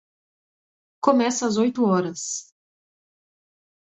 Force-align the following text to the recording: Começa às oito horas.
Começa 0.99 1.45
às 1.45 1.57
oito 1.57 1.85
horas. 1.85 2.51